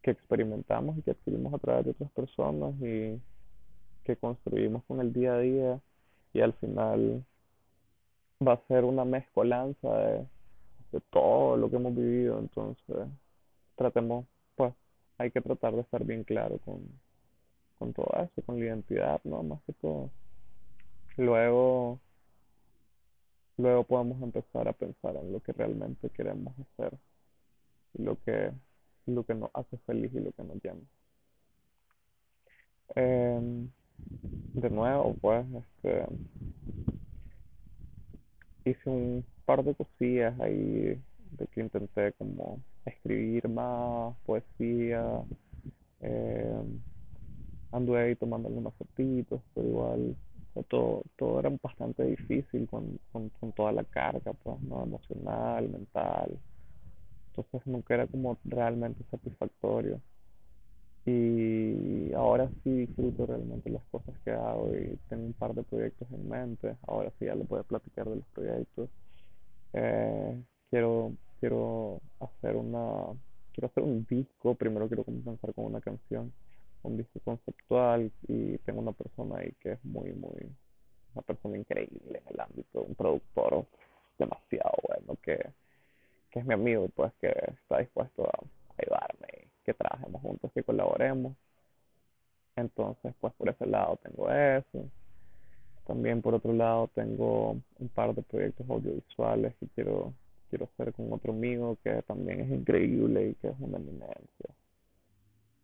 que 0.01 0.11
experimentamos 0.11 0.97
y 0.97 1.01
que 1.01 1.11
adquirimos 1.11 1.53
a 1.53 1.57
través 1.57 1.85
de 1.85 1.91
otras 1.91 2.11
personas 2.11 2.73
y 2.81 3.19
que 4.03 4.17
construimos 4.17 4.83
con 4.85 4.99
el 4.99 5.13
día 5.13 5.35
a 5.35 5.39
día 5.39 5.79
y 6.33 6.41
al 6.41 6.53
final 6.53 7.23
va 8.46 8.53
a 8.53 8.67
ser 8.67 8.84
una 8.86 9.05
mezcolanza 9.05 9.89
de, 9.98 10.25
todo 11.12 11.55
lo 11.58 11.69
que 11.69 11.75
hemos 11.75 11.96
vivido, 11.96 12.39
entonces 12.39 13.08
tratemos, 13.75 14.25
pues 14.55 14.74
hay 15.17 15.29
que 15.31 15.41
tratar 15.41 15.74
de 15.74 15.81
estar 15.81 16.03
bien 16.03 16.24
claro 16.24 16.58
con, 16.60 16.81
con 17.77 17.93
todo 17.93 18.10
eso, 18.17 18.41
con 18.46 18.60
la 18.60 18.65
identidad, 18.65 19.22
¿no? 19.24 19.43
Más 19.43 19.62
que 19.63 19.74
todo. 19.74 20.10
Luego, 21.17 22.00
luego 23.58 23.84
podemos 23.84 24.22
empezar 24.24 24.67
a 24.67 24.74
pensar 24.74 25.15
en 25.17 25.31
lo 25.31 25.41
que 25.41 25.53
realmente 25.53 26.10
queremos 26.10 26.53
hacer 26.60 26.98
lo 27.93 28.17
que, 28.24 28.51
lo 29.05 29.25
que 29.25 29.34
nos 29.34 29.50
hace 29.53 29.77
feliz 29.79 30.12
y 30.13 30.19
lo 30.19 30.31
que 30.31 30.43
nos 30.43 30.62
llama. 30.63 30.81
Eh, 32.96 33.67
de 34.53 34.69
nuevo, 34.69 35.15
pues, 35.22 35.46
este, 35.53 36.05
hice 38.69 38.89
un 38.89 39.25
par 39.45 39.63
de 39.63 39.75
cosillas 39.75 40.39
ahí 40.39 41.01
de 41.31 41.47
que 41.51 41.61
intenté 41.61 42.13
como 42.13 42.63
escribir 42.85 43.47
más 43.49 44.15
poesía, 44.25 45.03
eh, 46.01 46.63
anduve 47.71 47.99
ahí 48.01 48.15
tomando 48.15 48.47
algunas 48.47 48.73
fotitos, 48.75 49.41
pero 49.53 49.67
igual 49.67 50.17
todo, 50.67 51.03
todo 51.17 51.39
era 51.39 51.49
bastante 51.61 52.03
difícil 52.03 52.67
con, 52.69 52.99
con, 53.11 53.29
con 53.29 53.53
toda 53.53 53.71
la 53.71 53.83
carga, 53.85 54.33
pues, 54.33 54.59
¿no? 54.61 54.83
Emocional, 54.83 55.69
mental. 55.69 56.39
Entonces 57.33 57.65
nunca 57.67 57.95
era 57.95 58.07
como 58.07 58.39
realmente 58.45 59.03
satisfactorio. 59.11 60.01
Y 61.09 62.13
ahora 62.13 62.49
sí 62.63 62.85
disfruto 62.85 63.25
realmente 63.25 63.69
las 63.71 63.83
cosas 63.85 64.13
que 64.23 64.31
hago 64.31 64.69
y 64.75 64.95
tengo 65.09 65.25
un 65.25 65.33
par 65.33 65.55
de 65.55 65.63
proyectos 65.63 66.07
en 66.11 66.29
mente. 66.29 66.75
Ahora 66.87 67.11
sí 67.17 67.25
ya 67.25 67.33
voy 67.33 67.59
a 67.59 67.63
platicar 67.63 68.07
de 68.07 68.17
los 68.17 68.25
proyectos. 68.27 68.89
Eh, 69.73 70.43
quiero, 70.69 71.13
quiero 71.39 71.99
hacer 72.19 72.55
una, 72.55 73.17
quiero 73.53 73.67
hacer 73.67 73.83
un 73.83 74.05
disco. 74.07 74.53
Primero 74.53 74.87
quiero 74.87 75.03
comenzar 75.03 75.53
con 75.53 75.65
una 75.65 75.81
canción, 75.81 76.31
un 76.83 76.97
disco 76.97 77.19
conceptual 77.21 78.11
y 78.27 78.57
tengo 78.59 78.81
una 78.81 78.91
persona 78.91 79.39
ahí 79.39 79.51
que 79.59 79.73
es 79.73 79.85
muy, 79.85 80.11
muy, 80.13 80.55
una 81.15 81.23
persona 81.23 81.57
increíble 81.57 82.21
en 82.23 82.33
el 82.33 82.39
ámbito, 82.39 82.83
un 82.83 82.93
productor 82.93 83.65
demasiado 84.19 84.73
bueno 84.87 85.17
que, 85.23 85.37
que 86.29 86.39
es 86.39 86.45
mi 86.45 86.53
amigo 86.53 86.85
y 86.85 86.89
pues 86.89 87.11
que 87.19 87.29
está 87.29 87.79
dispuesto 87.79 88.27
a 88.27 88.39
ayudarme 88.77 89.48
que 89.69 89.73
trabajemos 89.75 90.21
juntos, 90.21 90.51
que 90.53 90.63
colaboremos. 90.63 91.35
Entonces, 92.55 93.13
pues 93.19 93.33
por 93.35 93.49
ese 93.49 93.65
lado 93.67 93.99
tengo 94.03 94.31
eso. 94.31 94.89
También 95.85 96.21
por 96.21 96.33
otro 96.33 96.53
lado 96.53 96.89
tengo 96.93 97.51
un 97.51 97.89
par 97.93 98.13
de 98.15 98.23
proyectos 98.23 98.67
audiovisuales 98.69 99.55
que 99.59 99.67
quiero 99.75 100.13
quiero 100.49 100.65
hacer 100.65 100.93
con 100.93 101.13
otro 101.13 101.31
amigo 101.31 101.77
que 101.83 102.01
también 102.03 102.41
es 102.41 102.49
increíble 102.49 103.29
y 103.29 103.35
que 103.35 103.49
es 103.49 103.55
una 103.59 103.77
eminencia. 103.77 104.49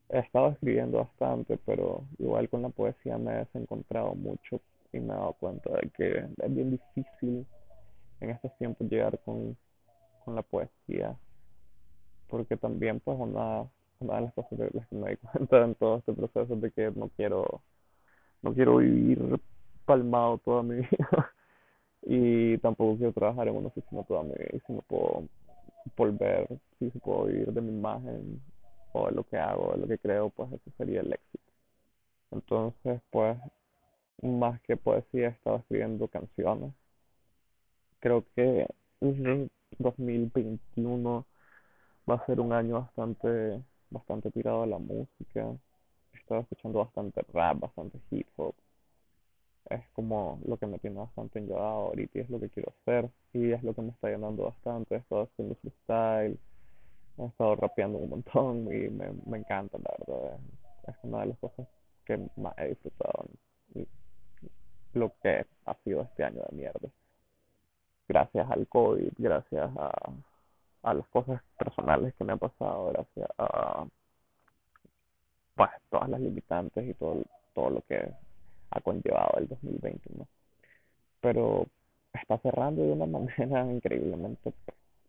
He 0.10 0.20
estado 0.20 0.50
escribiendo 0.50 1.00
bastante, 1.00 1.58
pero 1.66 2.04
igual 2.20 2.48
con 2.50 2.62
la 2.62 2.70
poesía 2.70 3.18
me 3.18 3.34
he 3.34 3.38
desencontrado 3.38 4.14
mucho 4.14 4.62
y 4.94 5.00
me 5.00 5.14
he 5.14 5.18
dado 5.18 5.34
cuenta 5.34 5.72
de 5.72 5.90
que 5.90 6.28
es 6.38 6.56
bien 6.56 6.70
difícil 6.70 7.46
en 8.22 8.30
estos 8.30 8.56
tiempos 8.58 8.88
llegar 8.88 9.18
con, 9.26 9.58
con 10.24 10.36
la 10.36 10.44
poesía, 10.44 11.18
porque 12.28 12.56
también 12.56 13.00
pues 13.00 13.18
una 13.20 13.66
una 14.00 14.16
de 14.16 14.22
las 14.22 14.34
cosas 14.34 14.58
de 14.58 14.70
las 14.74 14.88
que 14.88 14.96
me 14.96 15.12
di 15.12 15.18
cuenta 15.32 15.64
en 15.64 15.76
todo 15.76 15.98
este 15.98 16.14
proceso 16.14 16.54
es 16.54 16.62
de 16.62 16.72
que 16.72 16.92
no 16.92 17.10
quiero, 17.16 17.62
no 18.42 18.54
quiero 18.54 18.78
vivir 18.78 19.40
palmado 19.86 20.38
toda 20.40 20.64
mi 20.64 20.76
vida 20.76 21.34
y 22.02 22.58
tampoco 22.60 22.98
quiero 22.98 23.14
trabajar 23.14 23.48
en 23.48 23.56
una 23.56 23.68
oficina 23.68 24.04
toda 24.04 24.24
mi 24.24 24.34
vida 24.34 24.50
y 24.54 24.60
si 24.62 24.74
no 24.74 24.82
puedo 24.82 25.28
volver, 25.96 26.48
si 26.80 26.90
puedo 27.00 27.26
vivir 27.26 27.52
de 27.52 27.62
mi 27.62 27.70
imagen 27.70 28.42
o 28.94 29.08
de 29.08 29.12
lo 29.14 29.24
que 29.24 29.38
hago, 29.38 29.74
de 29.74 29.78
lo 29.78 29.88
que 29.88 29.98
creo, 29.98 30.30
pues 30.30 30.52
ese 30.54 30.72
sería 30.78 31.02
el 31.02 31.14
éxito. 31.14 31.44
Entonces, 32.32 33.02
pues, 33.12 33.38
más 34.22 34.62
que 34.62 34.78
poesía, 34.78 35.28
he 35.28 35.32
estado 35.32 35.58
escribiendo 35.58 36.08
canciones. 36.08 36.74
Creo 38.00 38.24
que 38.36 38.68
el 39.02 39.50
2021 39.80 41.26
va 42.10 42.16
a 42.16 42.26
ser 42.26 42.40
un 42.40 42.54
año 42.54 42.82
bastante, 42.82 43.62
bastante 43.96 44.32
tirado 44.32 44.64
a 44.64 44.68
la 44.68 44.78
música. 44.78 45.56
He 46.14 46.18
estado 46.18 46.42
escuchando 46.42 46.80
bastante 46.80 47.22
rap, 47.34 47.60
bastante 47.60 48.00
hip 48.12 48.28
hop. 48.38 48.54
Es 49.70 49.82
como 49.94 50.40
lo 50.46 50.58
que 50.58 50.68
me 50.68 50.78
tiene 50.78 50.98
bastante 50.98 51.40
enllodado 51.40 51.88
ahorita 51.88 52.20
y 52.20 52.22
es 52.22 52.30
lo 52.30 52.40
que 52.40 52.50
quiero 52.50 52.72
hacer. 52.82 53.10
Y 53.34 53.52
es 53.52 53.64
lo 53.64 53.74
que 53.74 53.82
me 53.82 53.90
está 53.90 54.10
llenando 54.10 54.44
bastante. 54.44 54.96
He 54.96 55.00
estado 55.00 55.24
haciendo 55.24 55.56
freestyle, 55.56 56.38
he 57.18 57.26
estado 57.26 57.56
rapeando 57.56 57.98
un 57.98 58.10
montón 58.10 58.68
y 58.72 58.90
me, 58.90 59.12
me 59.26 59.40
encanta, 59.40 59.78
la 59.78 59.96
verdad. 59.98 60.40
Es 60.88 60.96
una 61.04 61.22
de 61.22 61.28
las 61.28 61.40
cosas 61.40 61.68
que 62.06 62.18
más 62.38 62.54
he 62.58 62.70
disfrutado 62.70 63.26
y 63.74 63.88
lo 64.94 65.12
que 65.22 65.46
ha 65.66 65.74
sido 65.84 66.04
este 66.04 66.24
año 66.24 66.42
de 66.50 66.56
mierda. 66.56 66.90
Gracias 68.08 68.50
al 68.50 68.68
COVID, 68.68 69.10
gracias 69.18 69.72
a, 69.78 69.92
a 70.86 70.94
las 70.94 71.08
cosas 71.08 71.42
personales 71.58 72.14
que 72.14 72.24
me 72.24 72.34
han 72.34 72.40
pasado, 72.40 72.92
gracias 72.94 73.28
a 73.40 73.86
pues, 75.56 75.70
todas 75.90 76.10
las 76.10 76.22
limitantes 76.22 76.88
y 76.88 76.94
todo, 76.94 77.24
todo 77.56 77.72
lo 77.72 77.82
que 77.82 78.08
ha 78.70 78.82
conllevado 78.82 79.40
el 79.40 79.48
2021. 79.48 80.28
Pero 81.22 81.66
está 82.14 82.38
cerrando 82.38 82.84
de 82.84 82.92
una 82.92 83.06
manera 83.20 83.66
increíblemente 83.72 84.54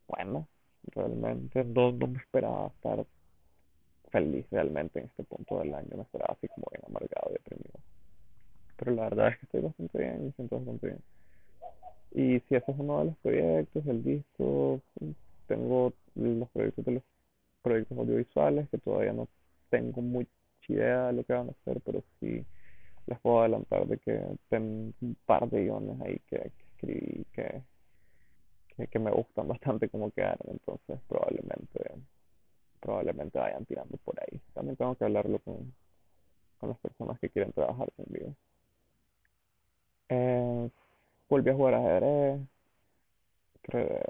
buena. 0.08 0.46
Realmente 0.94 1.62
no, 1.64 1.92
no 1.92 2.06
me 2.06 2.18
esperaba 2.20 2.68
estar 2.68 3.04
feliz 4.10 4.46
realmente 4.50 5.00
en 5.00 5.06
este 5.06 5.24
punto 5.24 5.58
del 5.58 5.74
año. 5.74 5.88
Me 5.94 6.02
esperaba 6.02 6.34
así 6.38 6.48
como 6.48 6.68
bien 6.70 6.82
amargado 6.86 7.30
y 7.30 7.32
deprimido. 7.34 7.78
Pero 8.78 8.92
la 8.92 9.02
verdad 9.10 9.28
es 9.28 9.38
que 9.38 9.46
estoy 9.46 9.60
bastante 9.60 9.98
bien, 9.98 10.24
me 10.24 10.32
siento 10.32 10.56
bastante 10.56 10.86
bien. 10.86 11.02
Y 12.12 12.40
si 12.48 12.54
ese 12.54 12.70
es 12.70 12.78
uno 12.78 13.00
de 13.00 13.04
los 13.06 13.16
proyectos, 13.18 13.86
el 13.86 14.02
disco, 14.02 14.80
tengo 15.46 15.92
los 16.14 16.48
proyectos 16.50 16.84
de 16.84 16.92
los 16.92 17.02
proyectos 17.62 17.98
audiovisuales 17.98 18.68
que 18.68 18.78
todavía 18.78 19.12
no 19.12 19.28
tengo 19.70 20.00
mucha 20.00 20.30
idea 20.68 21.06
de 21.08 21.12
lo 21.14 21.24
que 21.24 21.32
van 21.32 21.48
a 21.48 21.52
hacer, 21.52 21.80
pero 21.84 22.02
sí 22.20 22.44
les 23.06 23.20
puedo 23.20 23.40
adelantar 23.40 23.86
de 23.86 23.98
que 23.98 24.20
tengo 24.48 24.92
un 25.00 25.16
par 25.26 25.48
de 25.48 25.64
guiones 25.64 26.00
ahí 26.00 26.18
que, 26.28 26.38
que 26.38 26.64
escribí 26.74 27.24
que, 27.32 27.62
que, 28.88 28.98
me 28.98 29.10
gustan 29.10 29.48
bastante 29.48 29.88
como 29.88 30.10
quedaron, 30.10 30.48
entonces 30.48 31.00
probablemente 31.08 31.92
probablemente 32.80 33.38
vayan 33.38 33.64
tirando 33.64 33.96
por 33.98 34.14
ahí. 34.20 34.40
También 34.54 34.76
tengo 34.76 34.94
que 34.94 35.04
hablarlo 35.04 35.38
con, 35.40 35.74
con 36.58 36.68
las 36.68 36.78
personas 36.78 37.18
que 37.18 37.30
quieren 37.30 37.52
trabajar 37.52 37.90
conmigo. 37.92 38.34
Eh, 40.08 40.70
volví 41.28 41.50
a 41.50 41.54
jugar 41.54 41.74
ajedrez. 41.74 42.40
Creo, 43.62 44.00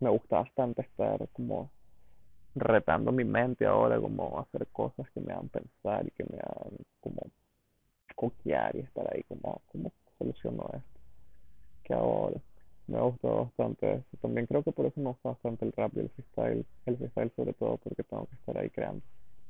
me 0.00 0.10
gusta 0.10 0.36
bastante 0.40 0.82
estar 0.82 1.28
como 1.32 1.72
retando 2.54 3.12
mi 3.12 3.24
mente 3.24 3.66
ahora, 3.66 4.00
como 4.00 4.40
hacer 4.40 4.68
cosas 4.68 5.10
que 5.12 5.20
me 5.20 5.32
hagan 5.32 5.48
pensar 5.50 6.06
y 6.06 6.10
que 6.12 6.24
me 6.24 6.38
hagan 6.40 6.76
como 7.00 7.22
coquear 8.16 8.76
y 8.76 8.80
estar 8.80 9.06
ahí 9.14 9.24
como, 9.24 9.62
¿cómo 9.68 9.92
soluciono 10.18 10.64
esto? 10.74 11.00
¿Qué 11.84 11.94
hago 11.94 12.12
ahora? 12.24 12.40
Me 12.86 13.00
gusta 13.00 13.28
bastante 13.28 13.92
eso. 13.94 14.18
También 14.20 14.46
creo 14.46 14.62
que 14.64 14.72
por 14.72 14.86
eso 14.86 15.00
me 15.00 15.08
gusta 15.10 15.30
bastante 15.30 15.64
el 15.66 15.72
rap 15.72 15.92
y 15.96 16.00
el 16.00 16.10
freestyle. 16.10 16.66
El 16.86 16.98
freestyle 16.98 17.32
sobre 17.36 17.54
todo 17.54 17.78
porque 17.78 18.04
tengo 18.04 18.26
que 18.28 18.36
estar 18.36 18.58
ahí 18.58 18.70
creando 18.70 19.02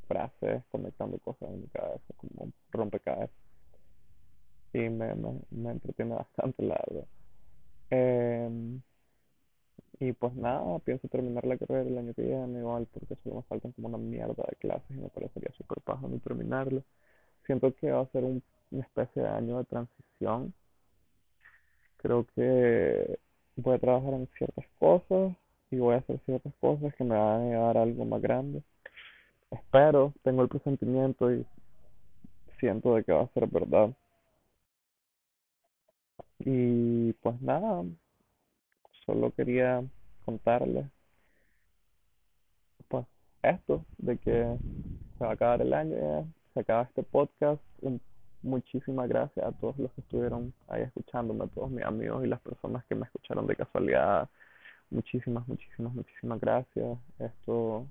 frases, 0.09 0.64
conectando 0.70 1.18
cosas 1.20 1.50
en 1.50 1.62
mi 1.62 1.68
cabeza, 1.68 2.04
como 2.18 2.52
rompecabezas. 2.72 3.37
Y 4.72 4.88
me, 4.88 5.14
me, 5.14 5.40
me 5.50 5.70
entretiene 5.72 6.14
bastante, 6.14 6.62
la 6.62 6.80
verdad. 6.88 7.09
Eh, 7.90 8.80
y 10.00 10.12
pues 10.14 10.34
nada, 10.34 10.78
pienso 10.78 11.08
terminar 11.08 11.44
la 11.46 11.58
carrera 11.58 11.82
el 11.88 11.98
año 11.98 12.14
que 12.14 12.22
viene 12.22 12.58
igual 12.58 12.88
porque 12.92 13.16
solo 13.22 13.36
me 13.36 13.42
faltan 13.42 13.72
como 13.72 13.88
una 13.88 13.98
mierda 13.98 14.44
de 14.48 14.56
clases 14.56 14.90
y 14.90 14.94
me 14.94 15.10
parecería 15.10 15.52
súper 15.58 15.82
paja 15.82 16.08
no 16.08 16.18
terminarlo. 16.20 16.82
Siento 17.44 17.74
que 17.74 17.90
va 17.90 18.00
a 18.00 18.06
ser 18.06 18.24
un, 18.24 18.42
una 18.70 18.82
especie 18.82 19.22
de 19.22 19.28
año 19.28 19.58
de 19.58 19.64
transición. 19.64 20.54
Creo 21.98 22.26
que 22.34 23.18
voy 23.56 23.74
a 23.74 23.78
trabajar 23.78 24.14
en 24.14 24.26
ciertas 24.38 24.64
cosas 24.78 25.36
y 25.70 25.76
voy 25.76 25.94
a 25.94 25.98
hacer 25.98 26.18
ciertas 26.24 26.54
cosas 26.60 26.94
que 26.94 27.04
me 27.04 27.16
van 27.16 27.42
a 27.42 27.50
llevar 27.50 27.76
a 27.76 27.82
algo 27.82 28.06
más 28.06 28.22
grande. 28.22 28.62
Espero, 29.50 30.14
tengo 30.22 30.42
el 30.42 30.48
presentimiento 30.48 31.30
y 31.30 31.44
siento 32.58 32.94
de 32.94 33.04
que 33.04 33.12
va 33.12 33.22
a 33.24 33.32
ser 33.34 33.46
verdad. 33.48 33.90
Y 36.38 37.12
pues 37.14 37.40
nada, 37.42 37.84
solo 39.11 39.33
quería 39.35 39.83
contarles 40.25 40.87
pues 42.88 43.05
esto 43.42 43.85
de 43.99 44.16
que 44.18 44.57
se 45.18 45.25
va 45.25 45.31
a 45.31 45.35
acabar 45.35 45.61
el 45.62 45.73
año 45.75 46.27
se 46.55 46.61
acaba 46.61 46.83
este 46.83 47.03
podcast. 47.03 47.61
Muchísimas 48.42 49.09
gracias 49.09 49.44
a 49.44 49.53
todos 49.53 49.79
los 49.79 49.92
que 49.92 50.01
estuvieron 50.01 50.55
ahí 50.68 50.83
escuchándome, 50.83 51.44
a 51.44 51.49
todos 51.49 51.70
mis 51.70 51.85
amigos 51.85 52.25
y 52.25 52.29
las 52.29 52.40
personas 52.40 52.85
que 52.87 52.94
me 52.94 53.05
escucharon 53.05 53.46
de 53.46 53.57
casualidad. 53.57 54.29
Muchísimas, 54.90 55.46
muchísimas, 55.46 55.92
muchísimas 55.92 56.40
gracias. 56.40 56.99
Esto, 57.18 57.87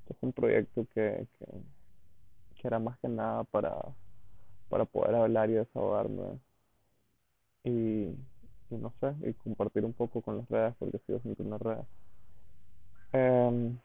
esto 0.00 0.14
es 0.14 0.16
un 0.20 0.32
proyecto 0.32 0.86
que, 0.94 1.26
que, 1.38 1.46
que 2.56 2.66
era 2.68 2.78
más 2.78 2.98
que 2.98 3.08
nada 3.08 3.44
para, 3.44 3.76
para 4.68 4.84
poder 4.84 5.14
hablar 5.14 5.48
y 5.50 5.54
desahogarme 5.54 6.38
y, 7.64 8.14
y 8.70 8.76
no 8.76 8.92
sé, 9.00 9.14
y 9.28 9.34
compartir 9.34 9.84
un 9.84 9.92
poco 9.92 10.20
con 10.22 10.38
las 10.38 10.48
redes 10.48 10.74
porque 10.78 10.98
sigo 11.06 11.20
sin 11.20 11.34
tener 11.36 11.60
redes. 11.62 11.86
Um, 13.12 13.78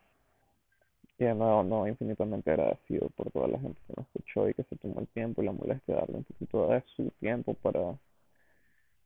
y 1.17 1.25
de 1.25 1.35
nuevo, 1.35 1.63
no, 1.63 1.87
infinitamente 1.87 2.49
agradecido 2.49 3.09
por 3.09 3.29
toda 3.31 3.47
la 3.47 3.59
gente 3.59 3.79
que 3.85 3.93
me 3.97 4.03
escuchó 4.03 4.49
y 4.49 4.53
que 4.53 4.63
se 4.63 4.75
tomó 4.77 5.01
el 5.01 5.07
tiempo 5.09 5.41
y 5.41 5.45
la 5.45 5.51
molestia 5.51 5.95
de 5.95 6.01
darle 6.01 6.17
un 6.17 6.23
poquito 6.23 6.67
de 6.67 6.83
su 6.95 7.11
tiempo 7.19 7.53
para, 7.55 7.97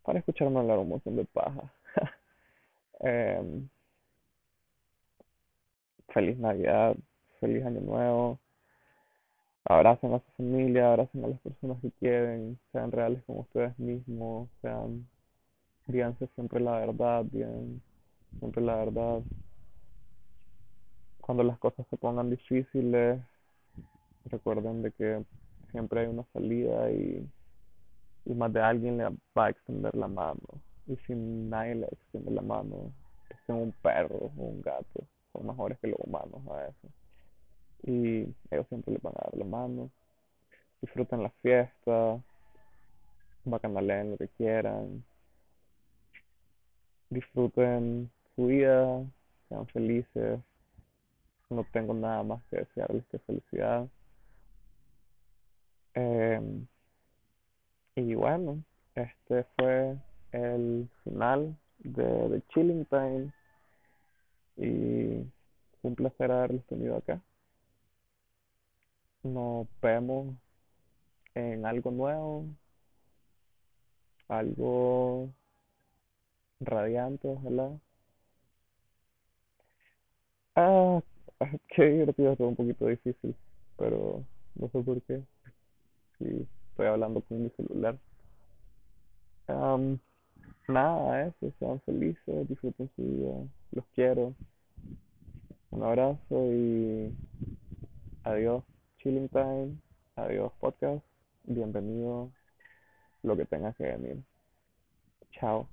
para 0.03 0.19
escucharme 0.19 0.59
hablar 0.59 0.77
un 0.79 0.89
montón 0.89 1.15
de 1.15 1.25
paja. 1.25 1.73
um, 2.99 3.67
feliz 6.13 6.37
Navidad, 6.37 6.95
feliz 7.39 7.65
Año 7.65 7.81
Nuevo. 7.81 8.39
Abracen 9.65 10.13
a 10.13 10.19
su 10.19 10.31
familia, 10.37 10.89
abracen 10.89 11.23
a 11.23 11.29
las 11.29 11.39
personas 11.39 11.81
que 11.81 11.91
quieren, 11.91 12.59
sean 12.71 12.91
reales 12.91 13.23
con 13.23 13.39
ustedes 13.39 13.77
mismos, 13.79 14.49
sean, 14.61 15.07
díganse 15.87 16.27
siempre 16.35 16.59
la 16.59 16.79
verdad, 16.79 17.25
bien, 17.25 17.81
siempre 18.39 18.61
la 18.61 18.75
verdad. 18.75 19.21
Cuando 21.21 21.43
las 21.43 21.57
cosas 21.59 21.85
se 21.89 21.97
pongan 21.97 22.29
difíciles, 22.29 23.21
recuerden 24.25 24.81
de 24.81 24.91
que 24.91 25.23
siempre 25.71 26.01
hay 26.01 26.07
una 26.07 26.25
salida 26.33 26.91
y, 26.91 27.27
más 28.25 28.51
de 28.53 28.61
alguien 28.61 28.97
le 28.97 29.05
va 29.37 29.45
a 29.45 29.49
extender 29.49 29.95
la 29.95 30.07
mano. 30.07 30.39
Y 30.87 30.95
si 31.07 31.13
nadie 31.13 31.75
le 31.75 31.87
extiende 31.87 32.31
la 32.31 32.41
mano, 32.41 32.91
que 33.29 33.35
sea 33.45 33.55
un 33.55 33.73
perro 33.81 34.31
o 34.37 34.41
un 34.41 34.61
gato, 34.61 35.07
son 35.31 35.47
mejores 35.47 35.79
que 35.79 35.87
los 35.87 35.99
humanos 35.99 36.41
a 36.49 36.65
veces 36.65 36.91
y 37.83 38.33
ellos 38.49 38.67
siempre 38.69 38.93
les 38.93 39.01
van 39.01 39.13
a 39.17 39.25
dar 39.25 39.37
la 39.37 39.45
mano. 39.45 39.91
Disfruten 40.81 41.23
la 41.23 41.29
fiesta, 41.41 42.21
bacanalen 43.45 44.11
lo 44.11 44.17
que 44.17 44.29
quieran, 44.29 45.03
disfruten 47.09 48.11
su 48.35 48.47
vida, 48.47 49.03
sean 49.49 49.67
felices. 49.67 50.39
No 51.49 51.65
tengo 51.71 51.93
nada 51.93 52.23
más 52.23 52.43
que 52.45 52.57
desearles 52.57 53.05
que 53.11 53.19
felicidad. 53.19 53.87
Eh, 55.95 56.41
y 57.95 58.15
bueno, 58.15 58.63
este 58.95 59.45
fue 59.55 59.95
el 60.31 60.89
final 61.03 61.55
de, 61.79 62.29
de 62.29 62.41
Chilling 62.49 62.85
Time 62.85 63.31
y 64.57 65.25
un 65.83 65.95
placer 65.95 66.31
haberlos 66.31 66.65
tenido 66.65 66.97
acá 66.97 67.21
nos 69.23 69.67
vemos 69.81 70.35
en 71.33 71.65
algo 71.65 71.91
nuevo, 71.91 72.45
algo 74.27 75.29
radiante, 76.65 77.27
ojalá. 77.27 77.71
Ah, 80.55 81.01
Ah, 81.39 81.51
qué 81.69 81.83
divertido, 81.85 82.35
todo 82.37 82.47
un 82.49 82.55
poquito 82.55 82.85
difícil, 82.87 83.35
pero 83.77 84.25
no 84.55 84.69
sé 84.69 84.79
por 84.81 85.01
qué. 85.03 85.21
Sí, 86.19 86.47
estoy 86.71 86.87
hablando 86.87 87.21
con 87.23 87.43
mi 87.43 87.49
celular. 87.51 87.99
Am, 89.47 89.99
nada, 90.67 91.27
eso, 91.27 91.53
sean 91.59 91.81
felices, 91.81 92.47
disfruten 92.49 92.89
su 92.95 93.03
vida, 93.03 93.33
los 93.71 93.85
quiero. 93.95 94.35
Un 95.71 95.83
abrazo 95.83 96.53
y 96.53 97.13
adiós, 98.25 98.63
chilling 98.97 99.29
time, 99.29 99.77
adiós, 100.17 100.51
podcast, 100.59 101.05
bienvenido, 101.43 102.31
lo 103.23 103.37
que 103.37 103.45
tenga 103.45 103.73
que 103.73 103.83
venir. 103.85 104.23
Chao. 105.31 105.72